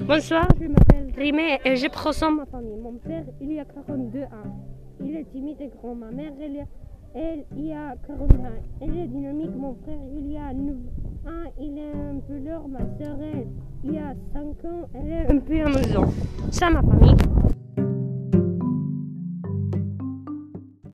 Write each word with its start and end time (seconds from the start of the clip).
Bonsoir, 0.00 0.46
je 0.60 0.68
m'appelle 0.68 1.12
Rimé 1.16 1.58
et 1.64 1.74
je 1.74 1.86
ressemble 1.88 2.42
à 2.42 2.44
ma 2.44 2.46
famille. 2.46 2.76
Mon 2.76 2.92
père, 2.94 3.24
il 3.40 3.52
y 3.52 3.58
a 3.58 3.64
42 3.64 4.22
ans. 4.22 4.26
Il 5.04 5.16
est 5.16 5.24
timide 5.24 5.60
et 5.60 5.68
grand. 5.68 5.96
Ma 5.96 6.10
mère, 6.10 6.32
elle, 6.40 6.66
elle 7.14 7.44
il 7.56 7.66
y 7.66 7.72
a 7.72 7.96
40 8.06 8.30
ans. 8.30 8.36
Elle 8.80 8.96
est 8.96 9.06
dynamique. 9.08 9.50
Mon 9.56 9.74
frère, 9.82 9.98
il 10.16 10.30
y 10.30 10.36
a 10.36 10.52
9 10.54 10.76
ans. 11.26 11.50
Il 11.60 11.78
est 11.78 11.92
un 11.92 12.20
peu 12.20 12.38
l'heure. 12.38 12.68
Ma 12.68 12.78
soeur, 12.78 13.18
elle, 13.20 13.46
il 13.82 13.92
y 13.92 13.98
a 13.98 14.14
5 14.32 14.42
ans. 14.70 14.88
Elle 14.94 15.12
est 15.12 15.32
un 15.32 15.38
peu 15.38 15.60
amusante. 15.62 16.14
Ça, 16.52 16.70
ma 16.70 16.80
famille. 16.80 17.16